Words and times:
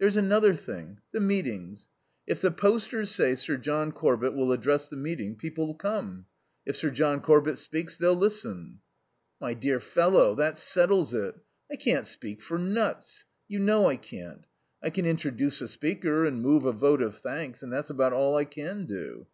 "There's 0.00 0.16
another 0.16 0.56
thing 0.56 0.98
the 1.12 1.20
meetings. 1.20 1.86
If 2.26 2.40
the 2.40 2.50
posters 2.50 3.12
say 3.14 3.36
Sir 3.36 3.56
John 3.56 3.92
Corbett 3.92 4.34
will 4.34 4.50
address 4.50 4.88
the 4.88 4.96
meeting 4.96 5.36
people'll 5.36 5.76
come. 5.76 6.26
If 6.66 6.74
Sir 6.74 6.90
John 6.90 7.20
Corbett 7.20 7.58
speaks 7.58 7.96
they'll 7.96 8.16
listen." 8.16 8.80
"My 9.40 9.54
dear 9.54 9.78
fellow, 9.78 10.34
that 10.34 10.58
settles 10.58 11.14
it. 11.14 11.36
I 11.70 11.76
can't 11.76 12.08
speak 12.08 12.42
for 12.42 12.58
nuts. 12.58 13.24
You 13.46 13.60
know 13.60 13.86
I 13.86 13.94
can't. 13.94 14.46
I 14.82 14.90
can 14.90 15.06
introduce 15.06 15.60
a 15.60 15.68
speaker 15.68 16.24
and 16.24 16.42
move 16.42 16.64
a 16.64 16.72
vote 16.72 17.00
of 17.00 17.18
thanks, 17.18 17.62
and 17.62 17.72
that's 17.72 17.88
about 17.88 18.12
all 18.12 18.34
I 18.34 18.46
can 18.46 18.84
do. 18.84 19.28